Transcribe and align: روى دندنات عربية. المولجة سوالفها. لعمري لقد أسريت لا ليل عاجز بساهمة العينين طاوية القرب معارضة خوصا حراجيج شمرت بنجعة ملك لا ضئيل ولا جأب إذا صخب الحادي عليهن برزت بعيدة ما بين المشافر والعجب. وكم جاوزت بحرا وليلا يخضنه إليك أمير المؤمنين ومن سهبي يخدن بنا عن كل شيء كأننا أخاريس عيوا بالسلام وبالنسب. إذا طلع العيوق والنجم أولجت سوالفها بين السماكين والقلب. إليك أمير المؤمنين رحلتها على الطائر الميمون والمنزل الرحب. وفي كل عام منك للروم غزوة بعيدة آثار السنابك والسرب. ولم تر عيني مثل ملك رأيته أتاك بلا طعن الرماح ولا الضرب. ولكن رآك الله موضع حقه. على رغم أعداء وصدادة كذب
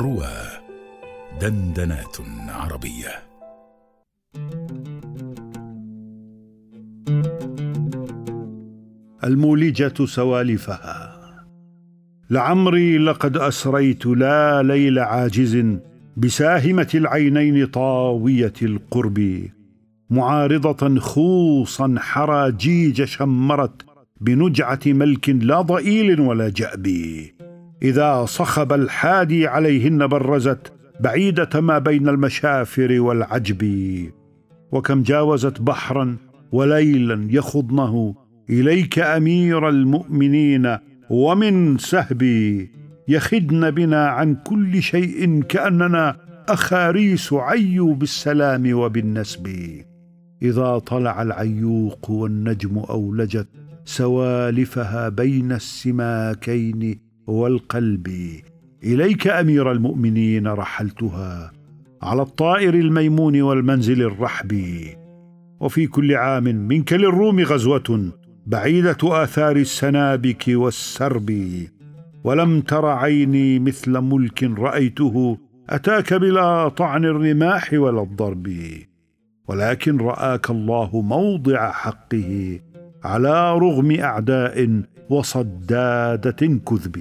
روى 0.00 0.32
دندنات 1.40 2.16
عربية. 2.48 3.08
المولجة 9.24 10.04
سوالفها. 10.04 11.16
لعمري 12.30 12.98
لقد 12.98 13.36
أسريت 13.36 14.06
لا 14.06 14.62
ليل 14.62 14.98
عاجز 14.98 15.78
بساهمة 16.16 16.88
العينين 16.94 17.66
طاوية 17.66 18.54
القرب 18.62 19.48
معارضة 20.10 21.00
خوصا 21.00 21.94
حراجيج 21.98 23.04
شمرت 23.04 23.82
بنجعة 24.20 24.80
ملك 24.86 25.28
لا 25.28 25.60
ضئيل 25.60 26.20
ولا 26.20 26.48
جأب 26.48 26.86
إذا 27.82 28.24
صخب 28.24 28.72
الحادي 28.72 29.46
عليهن 29.46 30.06
برزت 30.06 30.72
بعيدة 31.00 31.60
ما 31.60 31.78
بين 31.78 32.08
المشافر 32.08 33.00
والعجب. 33.00 33.64
وكم 34.72 35.02
جاوزت 35.02 35.60
بحرا 35.60 36.16
وليلا 36.52 37.26
يخضنه 37.30 38.14
إليك 38.50 38.98
أمير 38.98 39.68
المؤمنين 39.68 40.76
ومن 41.10 41.78
سهبي 41.78 42.70
يخدن 43.08 43.70
بنا 43.70 44.06
عن 44.06 44.34
كل 44.34 44.82
شيء 44.82 45.42
كأننا 45.42 46.16
أخاريس 46.48 47.32
عيوا 47.32 47.94
بالسلام 47.94 48.74
وبالنسب. 48.74 49.48
إذا 50.42 50.78
طلع 50.78 51.22
العيوق 51.22 52.10
والنجم 52.10 52.78
أولجت 52.78 53.48
سوالفها 53.84 55.08
بين 55.08 55.52
السماكين 55.52 57.09
والقلب. 57.30 58.08
إليك 58.84 59.26
أمير 59.26 59.72
المؤمنين 59.72 60.46
رحلتها 60.46 61.52
على 62.02 62.22
الطائر 62.22 62.74
الميمون 62.74 63.42
والمنزل 63.42 64.02
الرحب. 64.02 64.62
وفي 65.60 65.86
كل 65.86 66.14
عام 66.14 66.44
منك 66.44 66.92
للروم 66.92 67.40
غزوة 67.40 68.12
بعيدة 68.46 68.96
آثار 69.02 69.56
السنابك 69.56 70.44
والسرب. 70.48 71.30
ولم 72.24 72.60
تر 72.60 72.86
عيني 72.86 73.58
مثل 73.58 73.98
ملك 73.98 74.42
رأيته 74.42 75.38
أتاك 75.68 76.14
بلا 76.14 76.68
طعن 76.68 77.04
الرماح 77.04 77.72
ولا 77.72 78.02
الضرب. 78.02 78.48
ولكن 79.48 79.96
رآك 79.96 80.50
الله 80.50 81.00
موضع 81.00 81.70
حقه. 81.70 82.60
على 83.04 83.58
رغم 83.58 84.00
أعداء 84.00 84.82
وصدادة 85.10 86.46
كذب 86.68 86.96